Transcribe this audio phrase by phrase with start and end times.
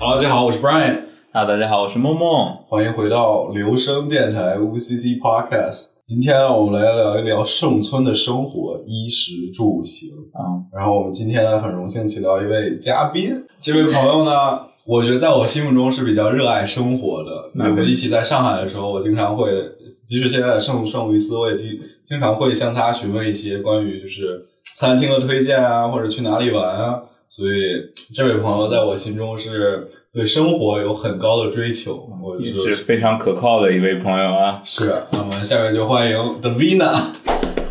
[0.00, 1.00] Hello，大家好，我是 Brian。
[1.32, 2.54] Hello，大家好，我是梦梦。
[2.68, 5.86] 欢迎回到留声电台 UCC Podcast。
[6.04, 10.62] 今天我们来聊一聊盛村的生活，衣食住行啊。
[10.72, 13.44] 然后我们今天呢，很荣幸请到一位嘉宾。
[13.60, 14.30] 这位朋友呢，
[14.86, 17.50] 我觉得在我心目中是比较热爱生活的。
[17.68, 19.50] 我们一起在上海的时候，我经常会，
[20.06, 21.70] 即使现在的圣圣路易斯，我也经
[22.06, 27.02] 经常会向他询问一些关于就是餐厅的推荐啊，或者去哪里玩啊。
[27.38, 34.60] 所以，这位朋友在我心中是对生活有很高的追求，我也是非常可靠的一位朋友啊。
[34.64, 37.00] 是，那么下面就欢迎 Davina。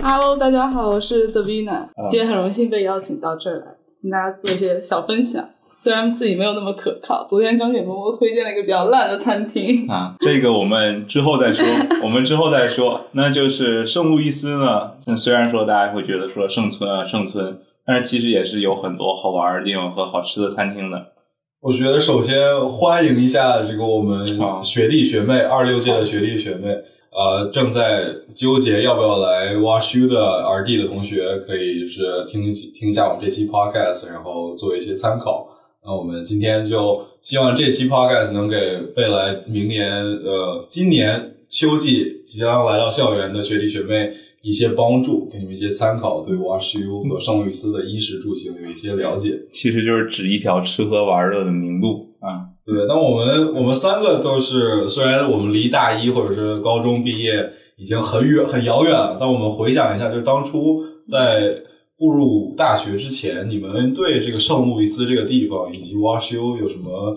[0.01, 1.85] Hello，大家好，我是 Davina。
[2.09, 3.65] 今天很荣幸被邀请到这儿来，
[4.01, 5.43] 跟大家做一些小分享。
[5.77, 11.65] 虽然自己没有那么可靠，昨天刚给萌萌推荐了一个比较烂的餐厅啊，这个我们之后再说，
[12.01, 13.01] 我们之后再说。
[13.11, 17.59] 那就是圣路易斯呢，虽然说大家会觉得说圣村啊，圣村。
[17.87, 21.13] 但是其实也是有很多好玩的地方和好吃的餐厅的。
[21.61, 24.27] 我觉得首先欢迎一下这个我们
[24.61, 26.67] 学弟学妹二六届的学弟学妹，
[27.11, 35.47] 呃，正在纠结要不要来 Wash U 的 RD 的同学，可以就是听听一下我们这期 Podcast，然后做一些参考。
[35.85, 44.11] 那我们今天就希望这期 Podcast 能给未来明年呃今年秋季即将来到校园的学弟学妹。
[44.47, 49.37] 一些帮助，给你们一些参考，对 WashU 和圣路易斯的衣食住行有一些了解。
[49.51, 52.55] 其实就是指一条吃喝玩乐的明路啊。
[52.65, 61.61] 对，那我们我们三个都是，虽然我们离大一或者是高中毕业已经很远很遥远了，但我们回想一下，就是当初在
[61.97, 67.13] 步入大学之前，你们对这个圣路易斯这个地方以及 WashU 有什么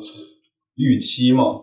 [0.75, 1.61] 预期吗？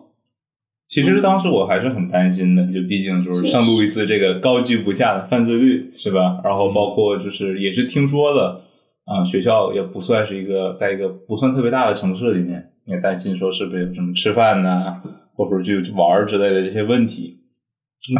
[0.88, 6.40] 其实当时我还是很担心的，就毕竟就是圣路易斯这个高居不下的犯罪率是吧？
[6.42, 8.62] 然后包括就是也是听说的
[9.04, 14.96] 啊，学校也不算是一个在一个不算特别大的城市里面，也担心说是不是有什么吃饭呐，
[15.34, 17.36] 或者说就玩之类的这些问题。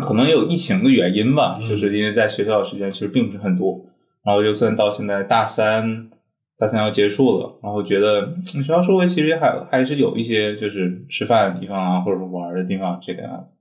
[0.06, 3.80] 可能也有疫情的原因吧，就是因为在学校的时间其实并不是很多，
[4.22, 6.10] 然后就算到现在大三。
[6.58, 13.54] 大三要结束了，然后觉得学校周围其实还还是有一些就是吃饭的地方啊，或者说玩的地方这个样子。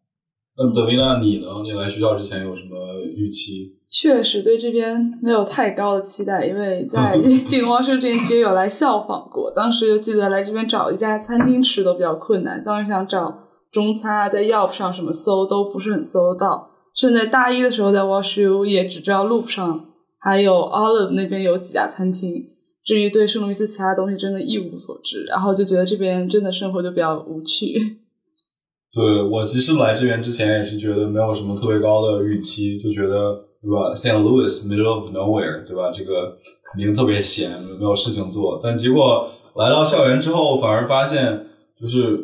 [0.59, 1.45] 嗯，德维娜，你呢？
[1.63, 3.75] 你来学校之前有什么预期？
[3.87, 7.15] 确实对这边没有太高的期待，因为 在
[7.45, 13.31] 进汪社之前其实有来效仿过，当时就记得来这边找一家餐厅吃都比较困难，当时想找
[13.71, 19.85] 中餐啊，在 Yelp 上什么搜都不是很搜得到，甚至大一的时候在 WashU 也只知道 Loop 上
[20.17, 22.56] 还有 Olive 那边有几家餐厅。
[22.87, 27.73] 至于对圣路易斯其他东西，真的一无所知，然后就觉得这边真的生活就比较无趣。
[28.95, 35.91] 对我其实来这边之前也是觉得没有什么特别高的预期，就觉得对吧，Saint Louis middle of nowhere，对吧？
[35.91, 36.37] 这个
[36.71, 38.61] 肯定特别闲，没有事情做。
[38.63, 41.45] 但结果来到校园之后，反而发现
[41.77, 42.17] 就是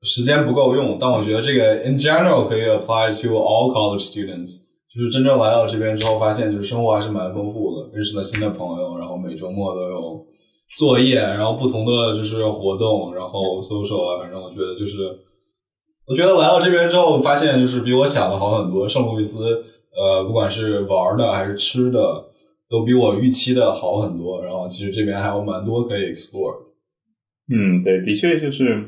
[0.00, 0.96] 时间不够用。
[0.98, 4.64] 但我觉得这个 in general 可以 apply to all college students。
[4.96, 8.85] 就是真正来到这边之后，发现就是生活还是蛮丰富的，认识了新的朋友，
[10.78, 14.96] 作业，然后不同的就是活动，然后 social 啊，反正我觉得就是，
[16.06, 18.88] 我觉得来到这边之后，发现就是比我想的好很多。
[18.88, 19.44] 圣路易斯，
[19.96, 22.00] 呃，不管是玩的还是吃的，
[22.68, 24.44] 都比我预期的好很多。
[24.44, 26.56] 然后其实这边还有蛮多可以 explore。
[27.52, 28.84] 嗯，对，的确就是。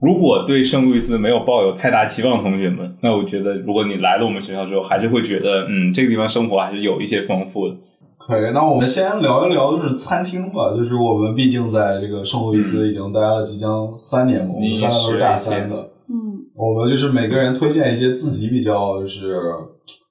[0.00, 7.74] 如果对圣路易斯没有抱有太大期望，同学们，那我觉得，如果你来了我们学校之后，还是会觉得，嗯，这个地方生活还是有一些丰富的。
[8.18, 10.74] 可以，那我们先聊一聊就是餐厅吧。
[10.76, 15.76] 就是我们毕竟在这个圣路易斯已经待了即将三年嘛，我们三个都是大三的。
[16.08, 19.40] 嗯，我们就是每个人推荐一些自己比较就是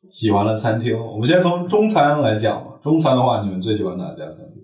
[0.10, 0.98] 喜欢的餐厅。
[0.98, 2.72] 我们先从中餐来讲吧。
[2.82, 4.64] 中餐的话，你们最喜欢哪家餐厅？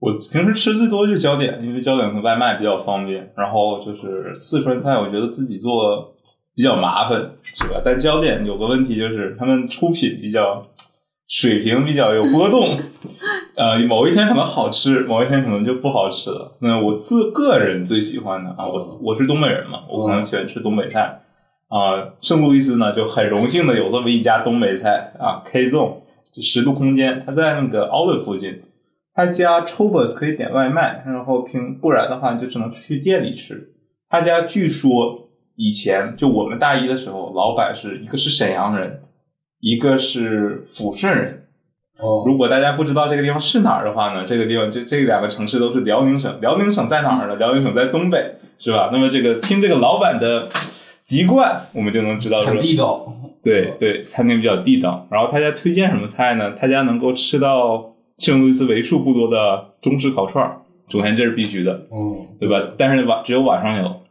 [0.00, 3.32] 我平时吃最多就是焦点，因为焦点和外卖比较方便。
[3.36, 6.14] 然后就是四川菜，我觉得自己做
[6.54, 7.80] 比较麻烦，是吧？
[7.84, 10.64] 但焦点有个问题，就是他们出品比较
[11.28, 12.78] 水平比较有波动，
[13.56, 16.56] 呃，某一天可能好吃，某一天可能就不好吃了。
[16.60, 21.20] 那我自个人最喜欢的啊，我我是东北人嘛，我可能喜欢吃东北菜
[21.68, 22.12] 啊。
[22.20, 28.62] 圣路易斯呢，就很荣幸的有这么一家东北菜啊，K Zone 就十度空间，它在那个 Olive 附近。
[29.16, 33.72] 他家 Chobus 可以点外卖，然后平不然的话就只能去店里吃。
[34.08, 39.03] 他家据说以前就我们大一的时候，老板是一个是沈阳人，
[39.64, 41.46] 一个是抚顺人。
[41.98, 46.38] 哦，如果大家不知道这个地方是哪儿的话呢，这个地方这这两个城市都是辽宁省。
[46.40, 47.36] 辽宁省在哪儿呢？
[47.36, 48.90] 辽宁省在东北，是吧？
[48.92, 50.48] 那么这个听这个老板的
[51.02, 53.10] 籍贯，我们就能知道很地道。
[53.42, 55.06] 对对，餐厅比较地道。
[55.10, 56.52] 然后他家推荐什么菜呢？
[56.60, 57.90] 他家能够吃到。
[58.18, 62.62] 圣路易斯为数不多的中式烤串儿首先这是必须的，嗯，对吧？
[62.78, 64.02] 但是晚只有晚上有。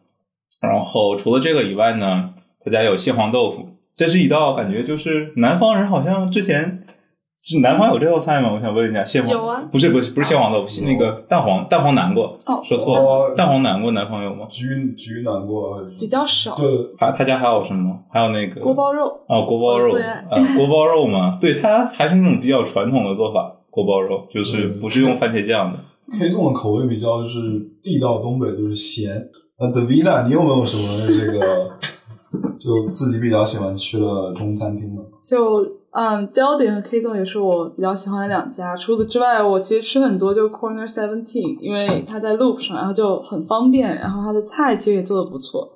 [0.60, 2.34] 然后除了这个以外呢，
[2.66, 6.80] 他家有蟹黄豆腐，这是一道感觉就是南方人好像之前
[7.46, 8.54] 是南方有这道菜吗？
[8.54, 14.48] 我想问一下，蟹黄有啊不是不是不是蟹黄豆腐，是那个蛋黄蛋黄南瓜，哦说错了，哦蛋黄南瓜南方有吗？
[14.50, 14.64] 焗
[14.96, 16.56] 焗南瓜还是比较少。
[16.56, 16.66] 对，
[16.98, 17.94] 还他家还有什么？
[18.12, 25.80] 还有那个锅包肉，啊，锅包肉，我最爱呃，锅包肉嘛，对，它还是那种比较传统的做法，锅包肉就是嗯不是用番茄酱的。
[26.18, 27.42] K 颂的口味比较就是
[27.84, 29.12] 地道东北，就是咸。
[29.60, 31.72] 那 Davina，你有没有什么这个
[32.60, 35.02] 就自己比较喜欢吃的中餐厅呢？
[35.22, 38.76] 就嗯，焦点和 K 栋也是我比较喜欢的两家。
[38.76, 45.70] 除此之外，我其实吃很多就 Corner Seventeen，因为它在 Loop 上，然后就很方便，然后它的菜其实也做的不错。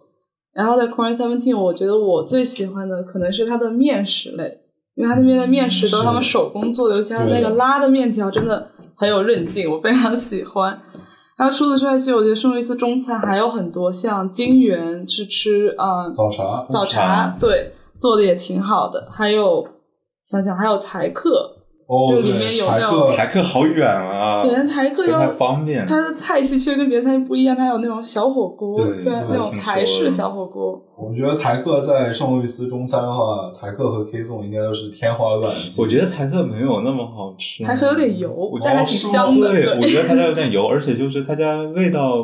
[0.54, 4.60] 然后在 Corner Seventeen，我觉得我最喜欢的可能是它的面食类，
[4.96, 10.76] 因为它那边的面食都是他们手工做的，尤其它那个拉的面条真的很有韧劲，我非常喜欢。
[11.38, 19.08] 然后除此之外，其实我觉得圣路易斯中餐还有很多，像金源去吃嗯早茶，早茶，对，做的也挺好的。
[19.12, 19.68] 还有
[20.26, 21.57] 想想还有台客，
[21.88, 25.86] 哦，就里面有台那种客台客好远啊，对，但台客不太又方便。
[25.86, 35.82] 它的菜系却跟别的菜系不一样，它有那种小火锅，对虽然那种台式小火锅，我觉得台客在圣路易斯中餐的话，台客和 K 颂应该都是天花板级。
[35.82, 39.48] 我觉得台客没有那么好吃，台客有点油我，但还挺香的。
[39.50, 42.18] 对，我觉得他家有点油，而且就是他家味道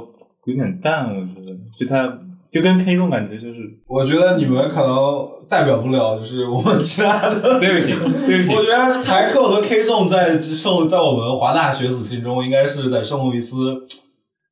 [0.43, 2.19] 有点淡，我觉得就他
[2.51, 7.59] 就跟 K 颂感觉就是，我觉得你们可能代表不了，就是我们其他的。
[7.61, 7.93] 对不起，
[8.25, 13.85] 对不起我，觉得台客和 K 颂在圣在我们华大学子心中，应该是在圣路易斯，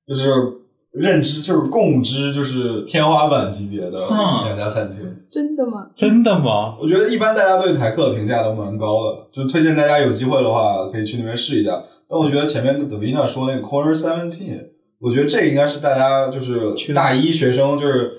[0.08, 0.30] 就是
[0.94, 5.00] 认知就是共知就是天花板级别的嗯两家餐厅。
[5.32, 5.88] 真的吗？
[5.96, 6.76] 真的吗？
[6.82, 11.82] 我觉得一般大家对台客的评价都蛮高的，就推荐大家有机会的话可以去那边试一下。
[12.10, 14.66] 但我觉得前面 Davina 说那个 Corner Seventeen，
[15.02, 18.12] 我觉得这应该是大家就是去大一学生就是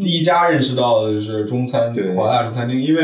[0.00, 3.02] 第一家认识到的就是中餐对华大中餐厅，因为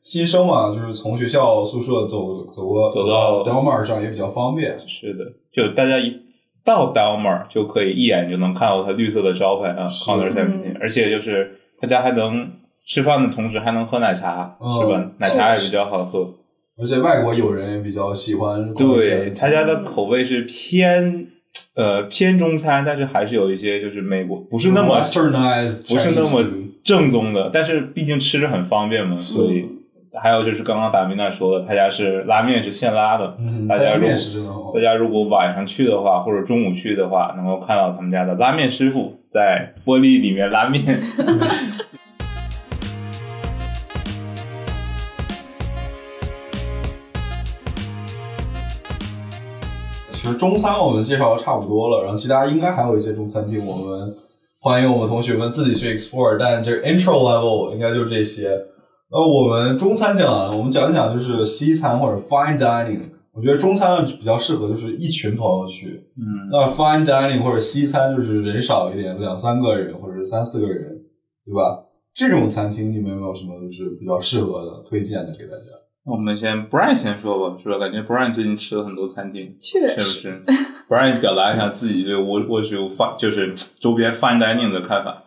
[0.00, 4.78] 新生嘛，就是从学校宿舍走走过走到 Delmar 上也比较方便。
[4.86, 6.16] 是的，就大家一
[6.64, 12.48] 到 Delmar 就可以一眼就能看到它绿色的招牌啊是，Corner Seventeen，而且就是他家还能
[12.84, 15.10] 吃饭的同时还能喝奶茶，嗯是吧？
[15.18, 16.34] 奶茶也比较好喝。
[16.78, 19.30] 而且外国友人也比较喜欢对。
[19.30, 21.26] 他家的口味是偏
[21.74, 26.44] 呃偏中餐，但是还是有一些就是美国不是那么 westernized，不是那么
[26.84, 29.66] 正宗的，但是毕竟吃着很方便嘛，所以
[30.14, 34.10] 还有就是刚刚达米娜说的，他家是拉面是现拉的，嗯，大家如果
[34.74, 34.80] 大。
[34.80, 40.84] 家如果晚上去的话，或者中午去的话，能够看到他们家的拉面师傅在玻璃里面拉面。
[50.34, 54.14] 中餐我们介绍的差不多了，然后其他应该还有一些中餐厅，我们
[54.60, 56.36] 欢迎我们同学们自己去 explore。
[56.38, 58.50] 但这个 intro level 应该就这些。
[59.10, 63.00] 那我们中餐讲完了，我们讲一讲就是西餐或者 fine dining。
[63.32, 70.88] 我觉得中餐比较适合就是一群朋友去，嗯，那 fine dining 或者西餐就是人少一点，两三个人或者是三四个人，
[71.44, 71.84] 对吧？
[72.14, 75.66] 这种餐厅你们有没有什么就是比较适合的推荐的给大家？
[76.06, 77.78] 那我们先 Brian 先说吧，是吧？
[77.78, 80.42] 感觉 Brian 最近吃了很多餐厅，确是不实，是
[80.88, 85.24] ？Brian 表达一下自己对沃沃州 fine 就是周边 fine dining 的看法。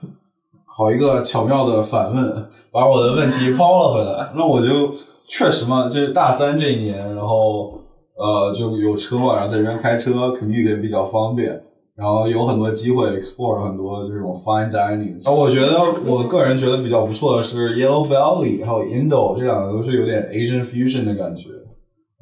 [0.66, 4.32] 好一个巧妙的反问，把我的问题抛了回来。
[4.38, 4.96] 那我就
[5.28, 7.82] 确实嘛，就是大三这一年，然后
[8.16, 11.62] 呃就有车嘛，然后在这边开车 commute 也比较方便，
[12.00, 15.30] 然后有很多机会 explore 很多这种 fine dining。
[15.30, 21.50] 啊，我觉得我个人觉得比较不错的是 Yellow Valley 还有 Indo 这两个都是有点 Asian fusion 的感觉。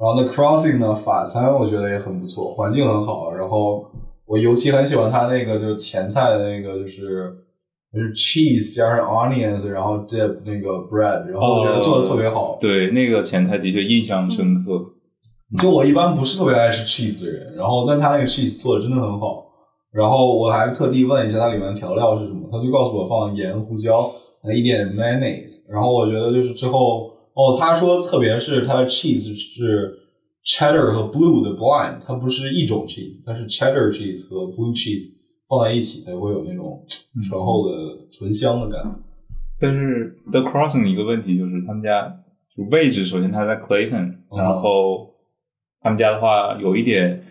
[0.00, 3.32] 后那，Crossing 呢法餐我觉得也很不错，环境很好。
[3.32, 3.84] 然后
[4.26, 7.32] 我尤其很喜欢它那个就是前菜的那个就是
[7.92, 12.58] 就是 cheese 加上 onions，然后 dip 那个 bread，然后我觉得做的特别好。
[12.60, 14.72] 对，那个前菜的确印象深刻。
[15.60, 19.47] 就我一般不是特别爱吃 cheese 的人，然后但他那个 cheese 做的真的很好。
[19.92, 24.02] 然后我还特地问一下它里面的调料是什么，他就告诉我放盐、胡椒，
[24.42, 25.64] 还一点 mayonnaise。
[25.70, 29.92] 然后我觉得就是之后哦，他说特别是它的 cheese 是
[30.44, 35.14] cheddar 和 blue 的 blend，它不是一种 cheese，它是 cheddar cheese 和 blue cheese
[35.48, 36.84] 放在一起才会有那种
[37.28, 37.74] 醇厚的
[38.10, 38.90] 醇香的感觉。
[39.60, 42.14] 但是 The Crossing 一个问题就是他们家
[42.56, 45.14] 就位置，首先它在 Clayton，、嗯然后
[45.80, 47.22] 他们家的话有一点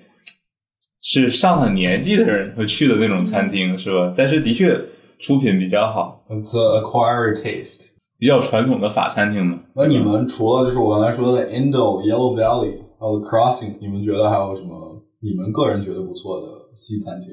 [1.09, 4.13] 是上了年纪的人会去的那种餐厅，是吧？
[4.17, 4.77] 但是的确
[5.19, 7.91] 出品比较好，It's a acquired taste。
[8.19, 9.61] 比较传统的法餐厅嘛。
[9.73, 17.29] 那你们除了就是我刚才说的 Indo、Yellow Valley 还有 Crossing，你们觉得还有什么你们个人觉得不错的西餐厅。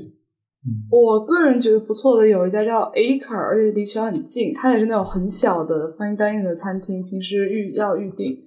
[0.93, 8.39] 我个人觉得不错的有一家叫 Acre，而且离学校很近，它也是那种很小的 fine dining 的餐厅，平时预要预定。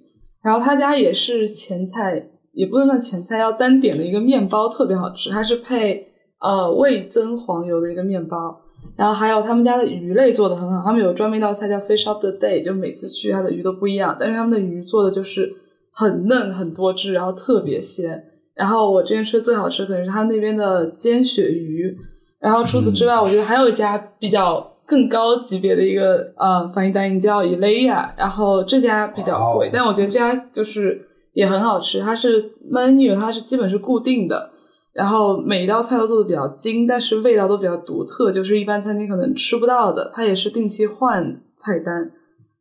[0.42, 6.04] 然后他家也是前菜，也不能算前菜，要单点的一个面包特别好吃，它是配
[6.40, 8.60] 呃味增黄油的一个面包。
[8.96, 15.48] 然后还有他们家的鱼类做的很好，他们有专门一道菜叫 Fish of the Day，就每次去它的鱼都不一样，但是他们的鱼做的就是
[15.94, 18.20] 很嫩很多汁，然后特别鲜。
[18.56, 21.96] 然后我之前吃的最好吃的可能是他那边的煎鳕鱼。
[22.40, 31.00] 然后除此之外，我觉得还有一家比较更高级别的一个呃翻译单音叫 Elea，然后这家比较贵，但我觉得这家就是
[31.38, 32.00] 也很好吃。
[32.00, 34.50] 它是 menu，它是基本是固定的，
[34.92, 40.10] 然后每一道菜都做的比较精，但是味道都比较独特，就是一般餐厅可能吃不到的。
[40.12, 41.94] 它也是定期换菜单。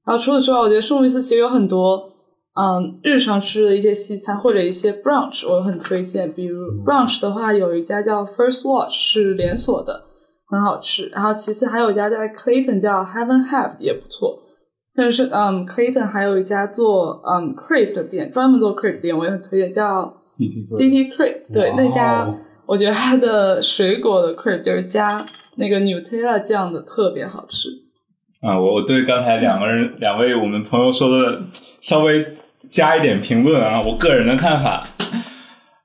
[0.05, 2.13] 然后除此之外，我觉得圣路易斯其实有很多。
[2.59, 6.31] 嗯，日常吃的一些西餐或者一些 brunch，我很推荐。
[6.33, 10.01] 比如 brunch 的话，有一家叫 First Watch，是连锁的，
[10.49, 11.07] 很好吃。
[11.13, 14.41] 然后其次还有一家在 Clayton 叫 Heaven Have 也不错。
[14.97, 21.53] 但是嗯，Clayton 还有一家做嗯 crepe 的店，专门做 crepe 店，我也很推荐，叫 City City Crepe。
[21.53, 22.27] 对，那家
[22.65, 25.23] 我觉得它的水果的 crepe 就是加
[25.55, 27.69] 那个 Nutella 酱的，特别好吃。
[28.41, 31.43] 啊，我我对刚才两个人两位我们朋友说的
[31.79, 32.25] 稍微。
[32.69, 34.83] 加一点评论啊，我个人的看法。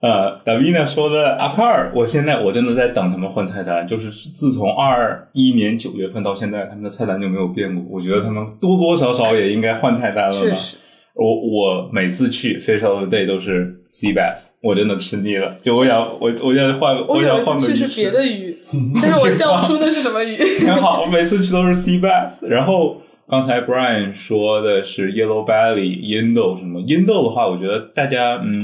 [0.03, 3.87] 呃，Davina 说的阿克尔，我现在我真的在等他们换菜单。
[3.87, 7.85] 就是自从二一年九月份到现在，他们的菜单就没有变过。
[7.89, 10.57] 我觉得他们多多少少也应该换菜单了吧。
[11.15, 15.57] 我我每次去 Fish of the Day 都是 Sea Bass，我真的吃腻了。
[15.63, 17.77] 就我想我我想换，我想换个鱼。
[17.77, 18.57] 是别的鱼，
[19.01, 20.37] 但是我叫不出那是什么鱼。
[20.59, 22.97] 挺好， 我每次去都是 Sea Bass，然后。
[23.29, 26.81] 刚才 Brian 说的是 Yellow Belly、印度什么？
[26.83, 28.61] 印度的话，我觉得大家嗯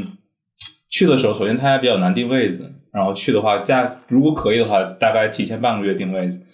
[0.90, 6.44] 去的时候，首先他家比较难定位子，然后去的话，价如果可以的话，大概提前半个月定位子。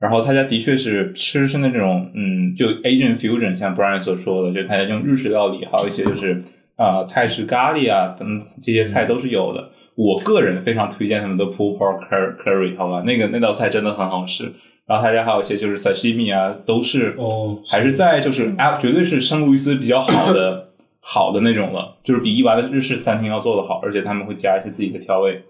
[0.00, 6.42] 然后他家的确是吃是那种嗯，就 Asian fusion，像 Brian 所说的，就他家用日式料理，还有一些就是
[6.76, 9.70] 啊泰式咖喱啊等这些菜都是有的。
[9.94, 12.06] 我个人非常推荐他们的 Pulled Pork
[12.44, 14.52] Curry，好吧，那个那道菜真的很好吃。
[14.86, 20.68] 然后他家还有一些就是 sashimi 啊，都是哦，还是在就是啊，绝对是圣路易斯比较好的
[21.04, 25.44] 好的那种了，就是比一般的日式餐厅要做的好，而且他们会加一些自己的调味。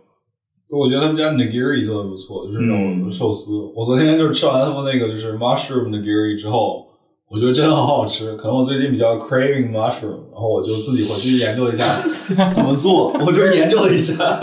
[0.68, 3.70] 我觉得他们家 nigiri 做的不错，就是那种寿司。
[3.76, 6.88] 我昨天就是吃完他们那个就是 mushroom nigiri 之后。
[7.26, 11.84] 我觉得真的好好吃，可能我最近比较 craving mushroom，然后我就自己回去研究一下
[12.54, 14.38] 怎么做，我就研究了一下。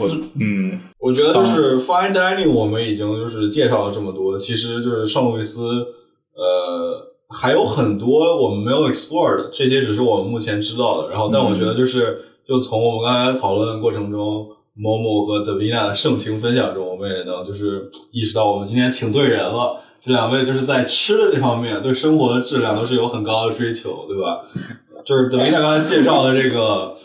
[0.00, 0.08] 我
[0.40, 5.60] 嗯，我觉得就是 fine dining，我们已经就是介绍了这么多，其实就是圣路易斯，
[6.34, 11.10] 呃，还有很多我们没有 explore 的，这些只是我们目前知道的。
[11.10, 19.80] 然后，但我觉得就是就从我们刚才讨论过程中，Momo 和 Davina 的盛情分享中，我们也能就是意识到我们今天请对人了。
[20.02, 24.40] 这两位就是在吃的这方面，对生活的质量都是有很高的追求，对吧？
[25.04, 26.96] 就是德维娜刚才介绍的这个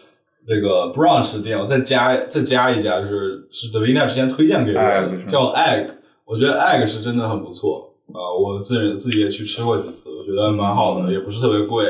[0.47, 5.87] 这个 brunch 店，我再加再加一家，就是是德维娜之前推荐给我的，叫 egg。
[6.25, 11.85] 我觉得 egg 是真的很不错啊，我自己自己也去吃过几次，我觉得蛮好的，也不是特别贵。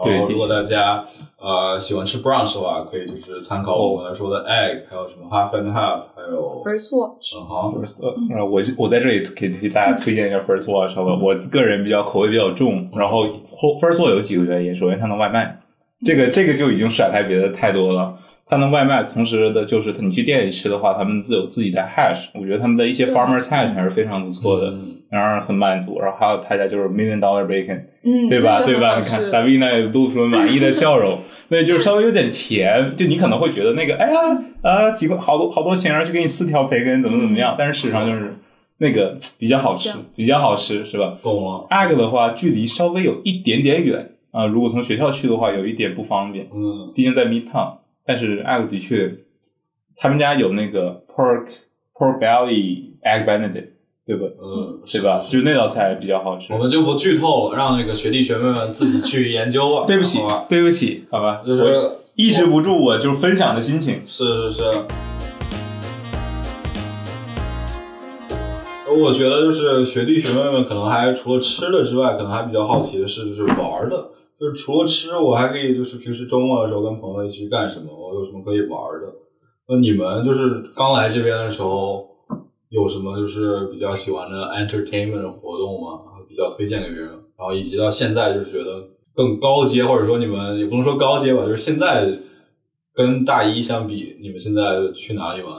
[0.00, 1.04] 然后，如果大家
[1.40, 7.34] 呃喜欢吃 brunch 的话，可以就是参考我们说的 egg，还有什么 half and half，还有 first watch。
[7.36, 8.00] 嗯，好，first。
[8.04, 11.18] 呃，我我在这里可以给大家推荐一下 first watch，好吧？
[11.20, 13.24] 我个人比较口味比较重，然后
[13.80, 15.58] first watch 有几个原因，首先它能外卖，
[16.04, 18.14] 这个这个就已经甩开别的太多了。
[18.48, 24.72] 它能外卖，同时的就是你去店里吃的话，他们自有自己的 hash，我觉得他们的一些 farmer 菜还是非常不错的。
[25.10, 28.62] 让人很满足，然后还有他家就是 Million Dollar Bacon，嗯，对吧？
[28.62, 28.98] 对吧？
[28.98, 34.18] 你看大 V 那露出了满意的笑容， 那就是稍微有点甜，就你可能会觉得那个，哎呀
[34.60, 37.54] 啊，几块好多好多钱，然后去给你四条培根，怎么怎么样？
[37.58, 38.34] 但是事实上就是
[38.76, 41.16] 那个比较好吃，比较好吃，是吧？
[41.22, 41.66] 懂了。
[41.70, 46.46] Egg 的话，距离稍微有一点点远啊，如果从学校去的话，有一点不方便。
[46.54, 47.76] 嗯，毕竟在 Midtown，
[48.08, 49.14] 但是 Egg 的确，
[49.96, 51.48] 他们家有那个 Pork
[51.94, 53.68] Pork Belly Egg Benedict。
[54.08, 54.26] 对吧？
[54.42, 55.22] 嗯，对吧？
[55.28, 56.50] 就那道菜比较好吃。
[56.54, 59.84] 我们就不剧透了，让那个学弟学妹们自己去研究吧。
[59.86, 61.64] 对不起，对不起，好吧，就是
[62.14, 64.00] 抑制不住我就是分享的心情。
[64.06, 64.62] 是是是。
[68.98, 74.08] 我觉得就是学弟学妹们可能还除了吃的之外，可能还比较好奇的是就是玩的。
[74.38, 77.86] 就是除了吃，我还可以就是平时周末的时候跟朋友一起去干什么？
[77.92, 79.12] 我有什么可以玩的？
[79.68, 82.06] 那你们就是刚来这边的时候。
[82.70, 86.02] 有什么就是比较喜欢的 entertainment 活动吗？
[86.28, 92.06] 比较推荐给别人，然后以及到现在就是觉得更高阶，或者说你们也不能说高阶吧，就是现在
[92.92, 95.50] 跟大一相比，你们现在去哪里玩？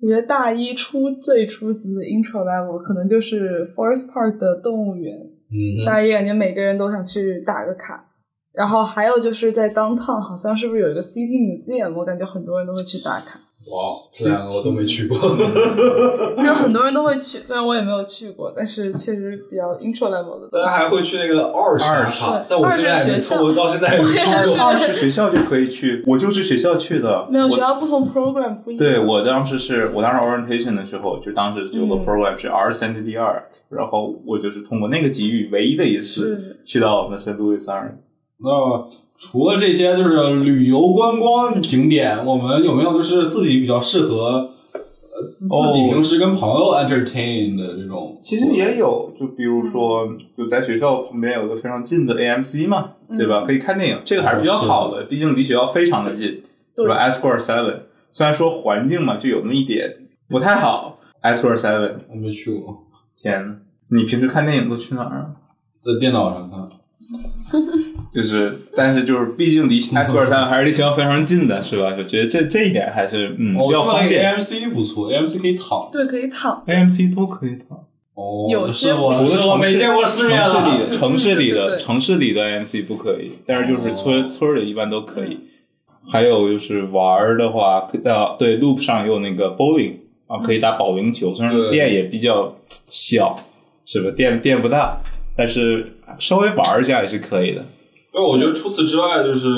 [0.00, 8.04] 我觉得大一初最初级的 intro level 可能就是 Forest Park 的动物园，嗯大一感觉每个人都想去打个卡。
[8.52, 13.38] 然后还有就是在 downtown 好像是不是有一个 City Museum，我感觉很多人都会去打卡，
[13.68, 15.18] 哇，这两个我都没去过。
[16.38, 20.48] 就很多人都会去，虽然我也没有去过，但是确实比较 intro level 的。
[20.52, 24.64] 大家还会去那个二十打卡对，但我现在也没错，我到现在也没去我也是过。
[24.64, 27.26] 二是学校就可以去，我就是学校去的。
[27.28, 28.78] 没有学校不同 program 不一样。
[28.78, 37.36] 对我当时是我当时 orientation 的时候，就当时有个嗯 program 是 R Cent 第二，然后我就是通过那个机遇，唯一的一次去到我们 St.
[37.36, 37.66] Louis。
[38.38, 38.50] 那
[39.18, 44.50] 除了这些就是旅游观光景点，我们有没有就是自己比较适合
[45.48, 48.18] 呃自己平时跟朋友 entertain 的这种？
[48.20, 50.06] 其实也有，就比如说，
[50.36, 53.44] 就在学校旁边有个非常近的 AMC 嘛，嗯对吧？
[53.46, 56.42] 可以看电影，这个还是比较好的，毕竟离学校非常的近，
[56.74, 57.76] 对对吧？Esquire Seven
[58.12, 59.90] 虽然说环境嘛，就有那么一点
[60.28, 62.76] 不太好，Esquire Seven，我没去过，
[63.18, 63.56] 天呐，
[63.90, 65.26] 你平时看电影都去哪儿啊？
[65.80, 66.58] 在电脑上看。
[68.12, 71.92] 就是，但是就是，毕竟离 Esquire Seven 还是离学校非常近的，是吧？
[71.96, 74.34] 就觉得这这一点还是嗯比较方便。
[74.36, 75.88] AMC 不错，AMC 可以躺。
[75.92, 76.64] 对，可以躺。
[76.66, 77.78] AMC 都可以躺，
[78.14, 80.96] 哦，有些是我不是我没见过世面城市里了。
[80.98, 85.38] 城市里的城市里的 AMC 不可以，但是就是村、哦村里一般都可以。
[86.08, 89.94] 还有就是玩的话，呃，对，Loop 上有那个 bowling
[90.28, 92.56] 啊，可以打保龄球，虽然对店也比较
[92.88, 93.36] 小，
[93.84, 94.10] 是吧？
[94.16, 95.00] 店店不大，
[95.36, 97.64] 但是稍微玩儿一下也是可以的。
[98.12, 99.48] 对，我觉得除此之外，就是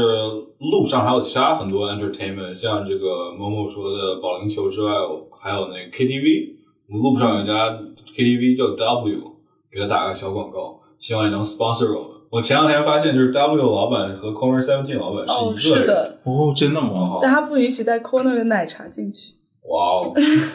[0.58, 4.92] 路上还有其他很多 entertainment，像这个某某说的保龄球之外，
[5.40, 6.54] 还有那个 KTV。
[6.88, 7.78] 我们路上有一家
[8.16, 9.36] KTV 叫 W，
[9.70, 12.18] 给他打个小广告，希望你能 sponsor 我们。
[12.30, 15.86] 我前两天发现，就是 W 老板和 Corner Seventeen 老板哦，是一个人。
[15.86, 17.20] 是的，哦，真的吗？
[17.22, 19.34] 但他不允许带 corner 的奶茶进去。
[19.68, 20.12] 哇哦，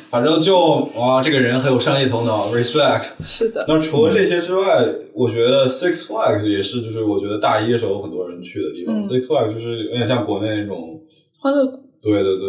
[0.10, 0.58] 反正就
[0.96, 3.06] 哇，这个人很有商业头脑，respect。
[3.24, 9.02] 是的，那除了这些之外，我觉得 Six Flags 也是，就是我觉得大一的时候很多人去的地方。
[9.02, 11.00] 嗯 Six Flags 就是有点像国内那种，
[11.40, 12.48] 欢乐谷对对对，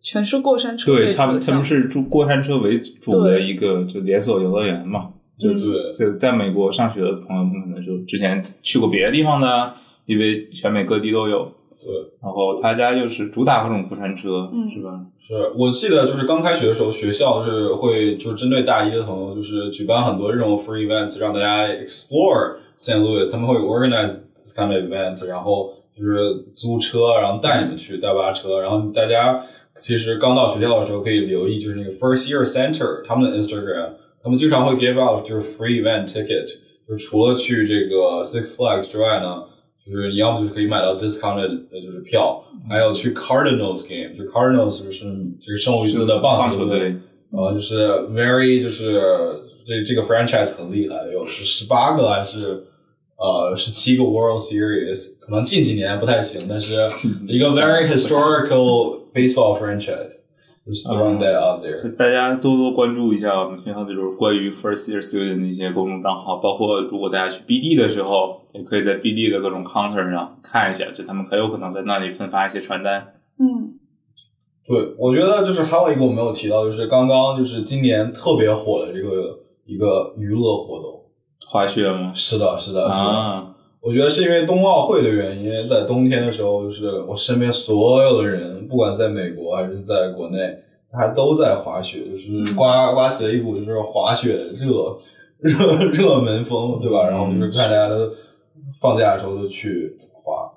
[0.00, 1.64] 全是过山车对他们，他们。
[1.64, 5.10] 是住过山车为主的一个就连锁游乐园嘛。
[5.38, 9.74] 就嗯对就在美国上学的朋友们，可能就之前去过别的地方的，
[10.06, 11.52] 因为全美各地都有。
[11.80, 11.92] 对。
[12.22, 15.00] 然后他家就是主打各种过山车，嗯是吧？
[15.26, 23.00] 是我记得就是刚开学的时候，学校是会就是针对大一的朋友，就是举办很多这种 free events，让大家 explore St.
[23.00, 29.44] Louis，他们会 organize this kind of events，然后就是租车，然后带你们去大巴车，然后大家
[29.76, 33.90] 其实刚到学校的时候可以留意，就是那个 first year center 他们的 Instagram，
[34.22, 36.46] 他们经常会 give out 就是 free event ticket，
[36.88, 39.44] 就是除了去这个 Six Flags 之外呢。
[39.87, 45.05] 就是你要么就是可以买到 discounted 的就是票，还有去 Cardinals game，就 Cardinals 就是
[45.41, 46.95] 这个圣路易斯的棒球队，队，
[47.31, 49.01] 呃，就是 very 就是
[49.65, 52.63] 这这个 franchise 很厉害，有十八个还是
[53.17, 56.73] 呃十七个 World Series，可能近几年不太行，但是
[57.27, 60.23] 一个 very historical baseball franchise。
[60.68, 61.96] That out there。
[61.96, 73.14] 大家多多关注一下我们学校的就是关于 first year student 的一些公众账号，包括如果大家去 BD 的时候，也可以在 BD 的各种 counter 上看一下，就他们很有可能在那里分发一些传单。
[73.38, 73.78] 嗯，
[74.66, 80.98] 对，我觉得就是还有一个我没有提到，就是刚刚就是今年特别火的这个一个娱乐活动。
[81.50, 82.12] 滑雪吗？
[82.14, 83.08] 是的，是的，是的。
[83.08, 90.38] 啊，我觉得是因为冬奥会的原因，在冬天的时候，就是我身边所有的人，不管在美国还是在国内，
[90.90, 94.98] 他都在滑雪，就是刮刮起了一股就是滑雪热
[95.38, 97.08] 热热门风，对吧？
[97.08, 98.10] 然后就是看大家都
[98.80, 100.50] 放假的时候都去滑。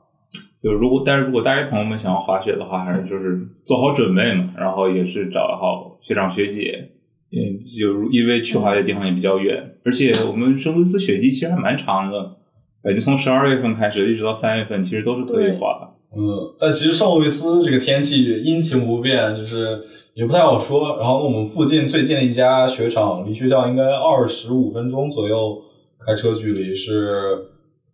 [0.63, 6.89] 就如果但是如果大家朋友们想要滑雪的话，还是就是做好准备嘛，然后也是找好学长学姐。
[7.33, 12.37] 嗯，就因为去滑雪地方也比较远，而且我们圣路易斯雪季其实还蛮长的，
[12.83, 15.87] 感觉从十二月份开始一直到三月份，其实都是可以滑的。
[16.13, 19.81] 嗯，但其实圣路易斯这个天气阴晴不变，就是
[20.13, 20.97] 也不太好说。
[20.97, 25.61] 然后我们附近最近的一家雪场，离学校应该二十五分钟左右
[26.05, 27.45] 开车距离，是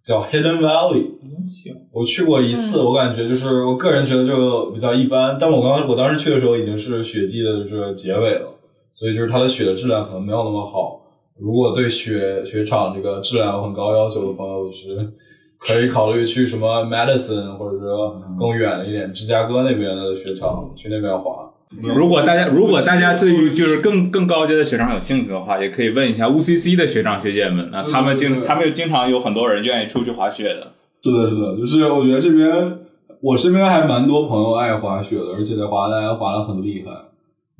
[0.03, 1.05] 叫 Hidden Valley。
[1.45, 5.37] 行，我去过一次，嗯我感觉就是我个人觉得就比较一般。
[5.39, 8.47] 但我刚我当时去的时候已经是雪季的就是结尾了，
[8.91, 10.96] 所以就是它的雪的质量可能没有那么好。
[11.39, 15.13] 如果对雪雪场这个质量有很高要求的朋友，就是
[15.57, 21.51] 可以考虑去什么 Madison 或者说更远一点芝加哥那边的雪场去那边滑。
[21.81, 30.71] 如果大家如果大家对于就是更更高阶的雪场有兴趣的话，也可以问一下 UCC 的学长学姐们啊，他们经他们经常有很多人愿意出去滑雪的。
[31.01, 32.79] 是的，是的，就是我觉得这边
[33.19, 36.91] 我身边还蛮多朋友爱滑雪的，而且在滑的还滑的很厉害。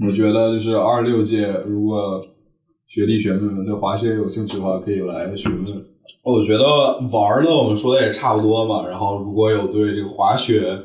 [0.08, 2.24] 我觉得就是二六届，如果
[2.88, 5.86] 学弟学妹们对滑雪有兴趣的话，可以来询问。
[6.24, 6.64] 我觉得
[7.12, 10.78] 玩呢我们说的也差不多嘛，然后如果有对这个滑雪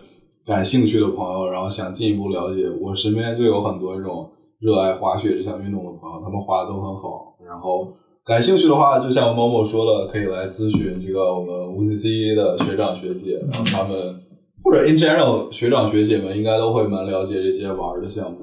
[0.47, 7.93] 感兴趣的朋友，然后想进一步了解，我身边就有很多这种热爱滑雪这项运动的朋友，他们滑的都很好，然后
[8.25, 14.21] 感兴趣的话，就像某某说的，可以来咨询这个我们 UCC 的学长学姐，然后他们
[14.63, 18.39] 或者 in general 学长学姐们应该都会蛮了解这些玩的项目。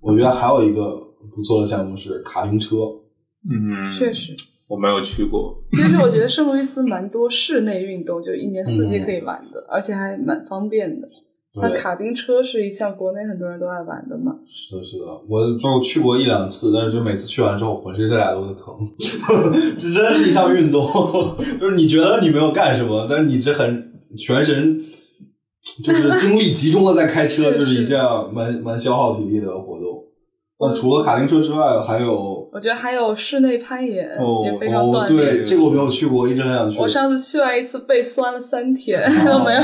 [0.00, 1.00] 我觉得还有一个
[1.34, 2.76] 不错的项目是卡丁车，
[3.50, 4.32] 嗯，确实。
[4.66, 5.62] 我没有去过。
[5.68, 11.08] 其实我觉得圣路易斯蛮多室内运动，就一年四季可以玩的，而且还蛮方便的。
[11.56, 14.32] 那卡丁车是一项国内很多人都爱玩的嘛。
[14.50, 18.74] 是的，是的，我就去过一两次，但是就每次去完之后浑身上下都是疼，
[19.78, 20.84] 这真的是一项运动，
[21.60, 24.82] 就是你觉得你没有干什么，但是你这很全神，
[25.84, 30.02] 就是精力集中的在开车，是就是一是项蛮蛮消耗体力的活动。
[30.58, 35.16] 那除了卡丁车之外，还有我觉得还有室内攀岩、哦也非常哦，锻炼。
[35.16, 36.78] 对，这个我没有去过，一直很想去。
[36.78, 39.60] 我上次去完一次，背酸了三天、哦 都没有。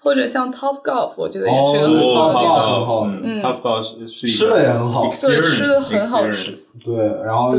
[0.00, 2.66] 或者像 Top Golf，我觉得也是个很哦棒的地 Top 方。
[2.66, 6.52] Golf 好嗯嗯，Top Golf 是是一吃的也很好对吃的很好吃
[6.84, 7.54] 对，然后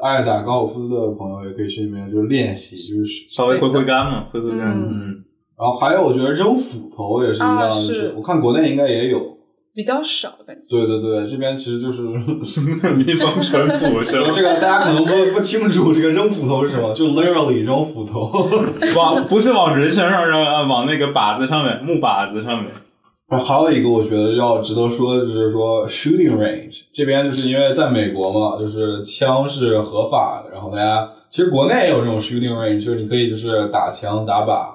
[0.00, 4.60] 爱打高尔夫的朋友也可以去那边就是练习，就是稍微挥挥杆嘛，挥挥杆。
[4.60, 5.24] 嗯嗯，
[5.58, 9.36] 然后还有，我觉得扔斧头也是一样，啊就是我看国内应该也有。
[9.78, 10.62] 比较少感觉。
[10.68, 12.02] 对对对，这边其实就是
[12.98, 14.28] 民风淳朴是吧？
[14.34, 18.28] 这个大家可能不不清楚，这个扔斧头是什么，就 literally 扔斧头。
[18.98, 22.72] 往不是往人身上扔，啊，往那个靶子上面，木靶子上面。
[23.30, 34.74] 然后还有一个我觉得要值得说的就是说 shooting range 这边就是因为在美国嘛，就是枪是合法的，然后大家其实国内也有这种 shooting range，就是你可以就是打枪打靶，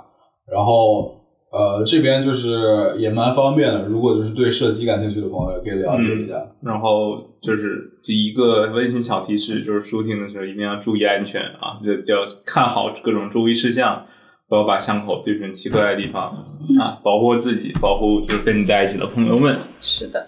[0.50, 1.12] 然后
[1.54, 6.34] 呃这边就是也蛮方便的，如果就是对射击感兴趣的朋友也可以了解一下。
[6.62, 14.04] 然后就是就一个温馨小提示，就是 shooting 的时候一定要注意安全啊，就要看好各种注意事项，
[14.50, 16.32] 不要把枪口对准奇怪的地方
[16.82, 19.60] 啊，保护自己，保护就是跟你在一起的朋友们。
[19.80, 20.26] 是的，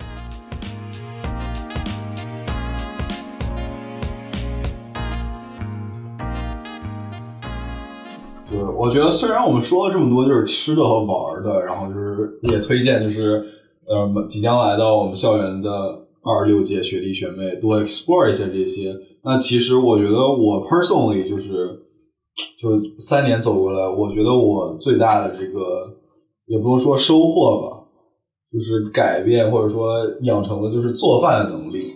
[8.85, 13.43] 我觉得虽然我们说了这么多，就是吃的和玩的，然后就是也推荐，就是
[13.87, 15.69] 呃，即将来到我们校园的
[16.21, 18.95] 二六届学弟学妹多 explore 一下这些。
[19.23, 21.79] 那其实我觉得我 personally 就是
[22.61, 25.91] 就是三年走过来，我觉得我最大的这个
[26.45, 27.87] 也不能说收获吧，
[28.53, 31.95] 就是改变或者说养成的就是做饭的能力。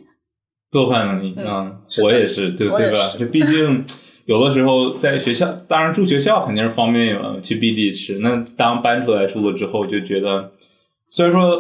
[0.71, 2.97] 做饭能力，嗯嗯，是的我也是，对对吧？
[3.17, 3.83] 就毕竟
[4.29, 8.19] 有的时候在学校，当然住学校肯定是方便有去 B 地吃。
[8.19, 10.51] 那当搬出来住了之后，就觉得
[11.09, 11.59] 虽然说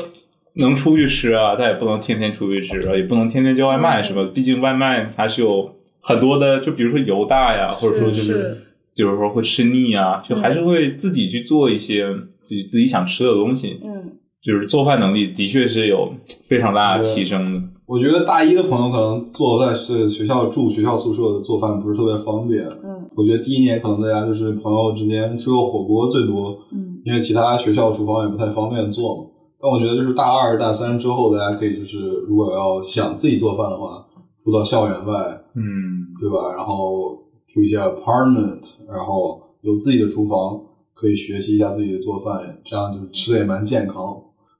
[0.57, 4.23] 能出去吃啊，但也不能天天出去吃啊，也不能天天叫外卖，嗯是吧？
[4.35, 8.57] 毕竟外卖还是有很多的，就比如说油大呀，或者说就是是
[8.93, 12.05] 有时候会吃腻啊，就还是会自己去做一些
[12.41, 13.79] 自己自己想吃的东西。
[13.83, 14.11] 嗯，
[14.43, 16.13] 就是做饭能力的确是有
[16.47, 17.63] 非常大的提升的。
[17.89, 22.63] 我觉得大一的朋友可能做在是学校住学校宿舍的做饭不是特别方便。
[22.83, 29.23] 嗯我觉得第一年可能大家就是朋友之间吃个火锅最多，嗯因为其他学校厨房也不太方便做嘛。
[29.59, 31.97] 但我觉得就是大二、大三之后，大家可以就是
[32.27, 34.05] 如果要想自己做饭的话，
[34.45, 35.13] 住到校园外，
[35.55, 36.53] 嗯，对吧？
[36.55, 37.17] 然后
[37.51, 40.61] 住一些 apartment，然后有自己的厨房，
[40.93, 44.15] 可以学习一下自己的做饭，这样就吃的也蛮健康。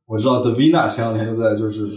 [0.08, 1.88] 我知道 Davina 前两天就在就是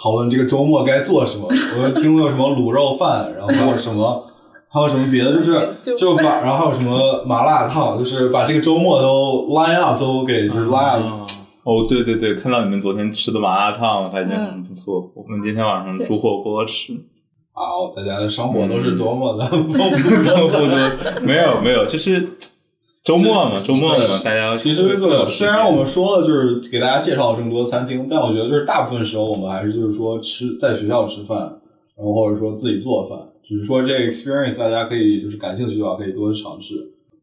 [0.00, 1.46] 讨论这个周末该做什么，
[1.80, 4.26] 我就听过有什么卤肉饭，然后还有什么。
[4.74, 5.34] 还有什么别的？
[5.34, 11.26] 就是就就把，然后还有什么麻辣烫，就是把这个周末都 line up 都给就是 line up 啊
[11.64, 15.12] 哦，对对对，看到你们昨天吃的麻辣烫，感觉嗯很不错。
[15.14, 16.94] 我们今天晚上煮火锅吃，
[17.52, 21.10] 好，大家的生活都是多么的丰富不多彩。
[21.10, 22.26] 多没有没有，就是
[23.04, 31.38] 周末嘛，周末嘛，大家其实会更有时间虽然我们说了就是给大家介绍了这么多餐厅，但我觉得就是大部分时候我们还是就是说吃在学校吃饭，
[31.96, 36.74] 然后或者说自己做饭，只是说这个 experience 大家可以就是感兴趣的话可以多尝试。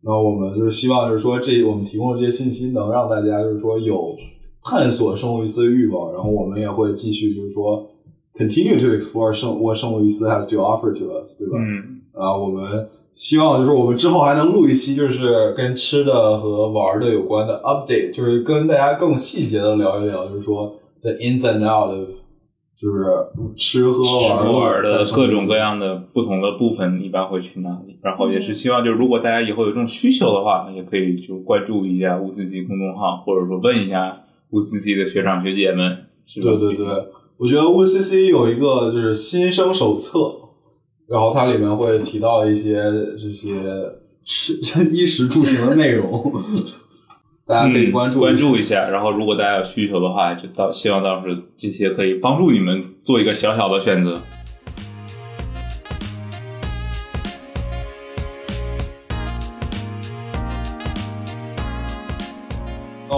[0.01, 4.15] 那我们就是希望就是说这我们提供的这些信息能让大家就是说有
[4.61, 7.89] 探索圣路易斯的欲望，然后我们也会继续就是说
[8.37, 11.57] continue to explore 圣 what 圣路易斯 has to offer to us，对吧？
[11.57, 12.89] 嗯，啊，我们
[13.19, 22.07] 希望就是我们之后还能录一期，就是跟吃的和玩的有关的 update，就是跟大家更细节的聊一聊，就是说 the ins and out of，
[22.79, 23.03] 就是
[23.57, 27.99] 吃喝吃玩玩的各种各样的不同的部分一般会去哪里？
[28.01, 34.17] 然后也是希望，就是如果大家以后有这种需求的话，也可以就关注一下乌斯基公众号，或者说问一下
[34.51, 36.51] 乌斯基的学长学姐们，是吧？
[36.57, 36.85] 对对对，
[37.37, 40.19] 我觉得乌斯基有一个就是新生手册，
[41.09, 42.75] 然后它里面会提到一些
[43.17, 43.51] 这些
[44.23, 44.53] 吃
[44.91, 46.31] 衣食住行的内容，
[47.47, 48.89] 大家可以关注、嗯、关注一下。
[48.89, 54.21] 然后如果大家有需求的话，就到希望到时候这些可以帮助你们做一个小小的选择。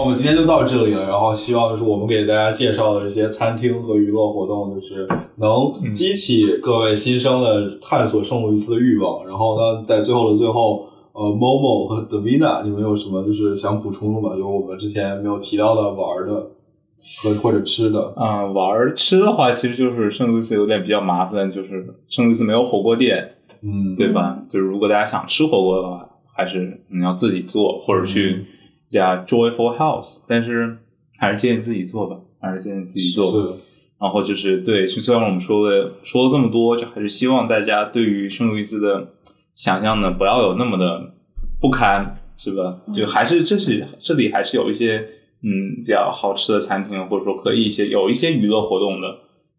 [0.02, 9.24] 我们今天就到这里了，然后希望就是我们给大家介绍的这些餐厅和娱乐活动，就是能激起各位新生的探索圣路易斯的欲望。
[9.24, 14.30] 然后呢，在最后的最后，呃，Momo 和 Davina，你们有什么就是想补充的吗？
[14.30, 16.50] 就是我们之前没有提到的玩的
[17.22, 18.12] 和或者吃的。
[18.16, 24.36] 啊、嗯，玩吃的话，其实就是圣路易斯有点比较麻烦，就是圣路易斯没有火锅店，嗯，对吧？
[24.50, 28.44] 就是如果大家想吃火锅的话，还是你要自己做，或者去。
[28.92, 30.76] 嗯加 Joyful House，但是
[31.18, 33.30] 还是建议自己做吧，还是建议自己做。
[33.30, 33.58] 是。
[33.98, 39.14] 然后就是对，虽然我们说的说了这么多，就还是希望大家对于圣路易斯的
[39.54, 41.14] 想象呢，不要有那么的
[41.60, 42.80] 不堪，是吧？
[42.94, 44.98] 就还是这是这里还是有一些
[45.42, 49.06] 嗯比较好吃的餐厅，或者说可以一些有一些娱乐活动的，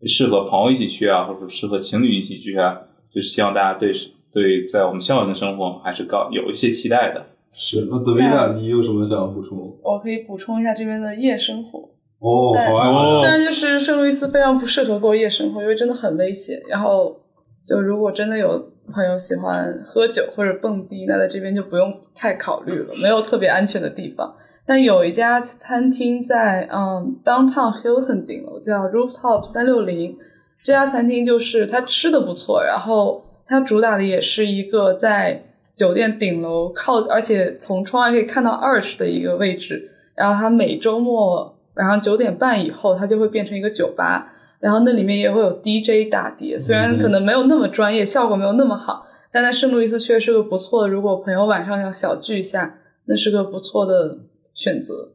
[0.07, 2.77] 适合朋友一起去啊，或者说适合情侣一起去啊，
[3.15, 3.93] 就是希望大家对
[4.33, 7.25] 对在我们校园的生活还是高有一些期待的。
[7.53, 9.77] 是，那德维娜，你有什么想要补充？
[9.83, 11.79] 我可以补充一下这边的夜生活。
[12.19, 13.19] 哦，好啊！
[13.19, 16.59] 虽然就是圣路易斯非常不适合过夜生活，因为真的很危险。
[16.67, 17.15] 然后，
[17.63, 24.33] 就如果真的有朋友喜欢喝酒或者蹦迪，那在这边就不用太考虑了，没有特别安全的地方。
[24.65, 30.17] 但有一家餐厅在嗯 Downtown Hilton 顶楼，叫 Rooftop 三六零。
[30.63, 35.43] 这家餐厅就是它吃的不错，然后它主打的也是一个在。
[35.75, 39.89] 酒店顶楼靠，而且从窗外可以看到 arch 的一个位置。
[40.15, 44.31] 然后它每周末晚上九点半以后，它就会变成一个酒吧。
[44.59, 50.87] 然后那里面也会有 DJ 打碟，虽然可能没有那么专业，效果没有那么好，但在圣路易斯确实是个不错的。
[50.87, 54.19] 如果朋友晚上要小聚一下，那是个不错的
[54.53, 55.09] 选择。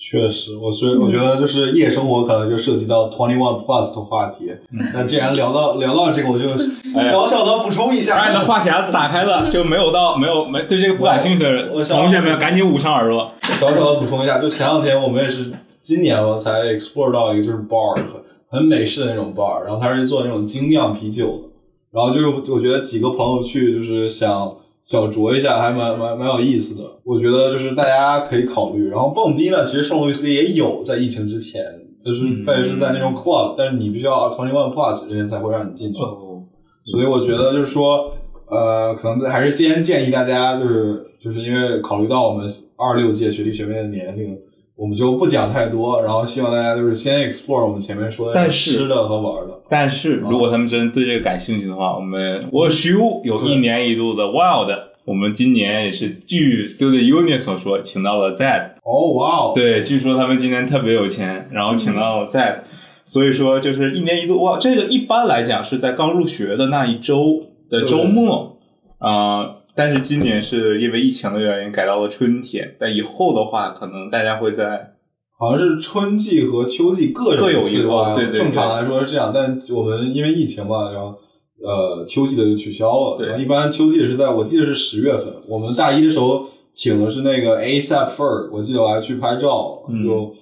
[0.00, 4.48] 确实，我所以我觉得就是夜生活可能就涉及到 Twenty One Plus 的话题。
[4.94, 6.56] 那既然聊到聊到这个，我就
[7.02, 8.16] 小小的补充一下。
[8.16, 13.28] 把你的话匣子打开了，就没有到没有没对这个不感兴趣的人我同学们赶紧捂上耳朵。
[13.42, 18.04] 小小的补充一下，就前两天我们也是今年我才 explore 到一个就是 bar 很
[18.48, 21.48] 很美式的那种 bar，然后它是做那种精酿啤酒的，
[21.90, 24.54] 然后就是我觉得几个朋友去就是想。
[24.88, 28.88] 小酌一下还蛮蛮蛮有意思的，我觉得就是大家可以考虑。
[28.88, 31.62] 然后蹦迪呢，其实圣路易斯也有在疫情之前，
[32.02, 36.00] 就是但是在那种 club，、但是你必须要 twenty one plus 人家才会让你进去。
[36.00, 36.42] 哦，
[36.86, 38.14] 所以我觉得就是说，
[38.46, 42.46] 呃，可能还是先建议大家就是就是因为考虑到我们
[42.76, 44.38] 二六届学弟学妹的年龄，
[44.78, 49.60] 我们就不讲太多，然后希望大家就是先 explore 我们前面说的但是吃的和玩的。
[49.68, 54.72] 但是如果他们真对这个感兴趣的话，我们我修有一年一度的 Wild，
[55.04, 58.44] 我们今年也是据 Student Union 所说，请到了 Z。
[58.84, 59.52] 哦，哇哦！
[59.52, 62.62] 对，据说他们今年特别有钱，然后请到了 Z，、
[63.04, 68.56] 所以说就是一年一度哇，这个一般来讲是在刚入学的那一周的周末，
[68.98, 74.94] 啊、但是今年是因为疫情的原因改到了春天，但以后的话，可能大家会在
[75.38, 78.12] 好像是春季和秋季各各有一次吧。
[78.12, 81.16] 个对对对正常来说是这样，但我们因为疫情嘛，然后
[81.62, 83.18] 呃秋季的就取消了。
[83.18, 90.34] 对然后一般秋季是在我记得是十月份，我们大一的时候请的是那个 ASAP Fur，我记得我还去拍照，嗯就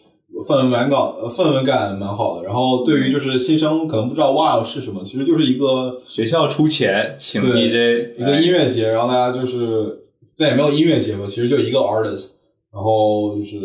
[0.44, 2.44] 氛围蛮搞，呃氛围感蛮好的。
[2.44, 10.04] 然后对于就是新生可能不知道 Wild 是什么，其实就是一个学校出钱请 DJ 一个音乐节，然后大家就是
[10.36, 12.34] 这也没有音乐节嘛，其实就一个 artist，
[12.72, 13.58] 然后就是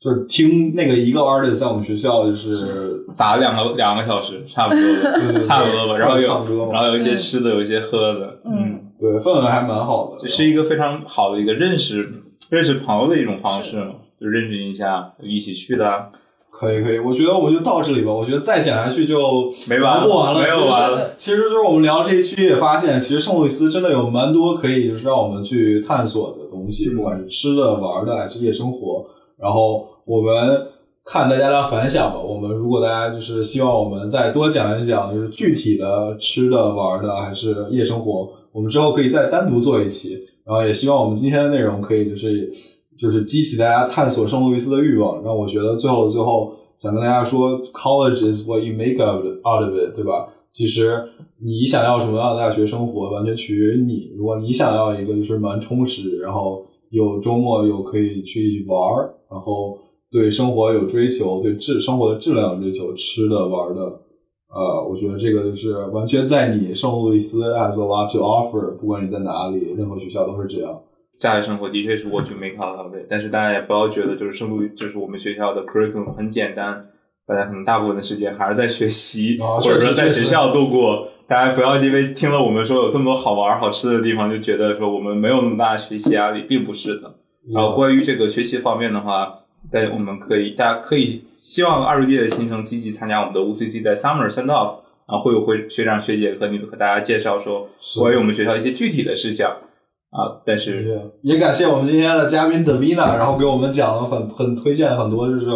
[0.00, 5.98] 就是听那个一个 artist 在我们学校就是 打了两个两个小时，差不多对对吧，对差不多吧。
[5.98, 16.08] 然后有然后有一些吃的，有一些喝的，嗯，对氛围还蛮好的，这是一个非常好的一个认识认识朋友的一种方式嘛，就认识一下一起去的啊，
[16.50, 18.10] 可以可以，我觉得我们就到这里吧。
[18.10, 29.04] 我觉得再讲下去就没完不完了，没有其实完了其实就是我们聊这一期也发现，其实圣路易斯真的有蛮多可以就是让我们去探索的东西，嗯不管是吃的、玩的还是夜生活。
[29.38, 30.32] 然后我们
[31.04, 32.18] 看大家的反响吧。
[32.18, 40.18] 我们如果大家就是希望我们再多讲一讲，就是具体的吃的、玩的还是夜生活，我们之后可以再单独做一期。
[40.46, 42.52] 然后也希望我们今天的内容可以就是
[42.98, 45.22] 就是激起大家探索圣路易斯的欲望。
[45.22, 50.28] 让我觉得最后最后想跟大家说，college is what you make of out of it，对吧？
[50.50, 51.02] 其实
[51.42, 54.12] 你想要什么样的大学生活，完全取决于你。
[54.16, 59.76] 如果你想要一个就是蛮充实，然后有周末有可以去玩儿，然后
[60.12, 63.82] 对生活有追求，对质生活的质量有追求，吃的玩的，
[64.54, 70.80] 呃，我觉得这个就是完全在你圣路易斯 has a lot to offer，不管你在哪里，任何学校都是这样。
[71.20, 76.86] 大学生活的确是 what you make out of it，但是大家也不要觉得就是圣路易，就是我们学校的 curriculum 很简单，
[77.26, 81.08] 大家可能大部分的时间还是在学习，啊或者说在学校度过。
[81.26, 87.14] 大家不要因为听了我们说有这么多好玩好吃的地方，就觉得说我们没有那么大的学习压力，并不是的。
[87.50, 89.38] 然后关于这个学习方面的话，
[89.72, 99.56] 大家我们可以大家可以希望二十届的新生积极参加我们的 UCC 在 Summer Send Off，啊，会有会学长学姐和你们和大家介绍说关于我们学校一些具体的事项
[100.14, 100.40] 啊。
[100.46, 105.46] 但是也感谢我们今天的嘉宾 Davina，然后给我们讲了很很推荐很多就是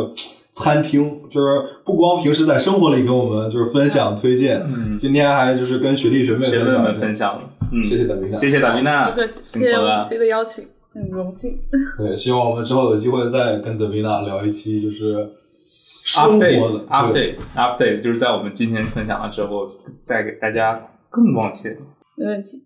[0.53, 7.42] 餐厅，就是不光平时在生活里跟我们就是分享推荐，嗯今天还就是跟学弟学妹学妹们分享了，
[7.73, 11.53] 嗯，谢谢 Davina，谢谢达比娜不客，气，谢谢 O C 的邀请，很荣幸。
[11.97, 19.68] 对，希望我们之后有机会再跟 Davina 聊一期就是生活 update 的 update update，就是在我们今天分享了之后，
[20.03, 21.77] 再给大家更往前。
[22.16, 22.64] 没问题。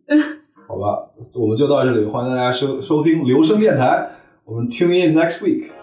[0.73, 4.09] 好吧，我们就到这里，欢迎大家收收听留声电台，
[4.47, 5.82] 我们 tune in next week。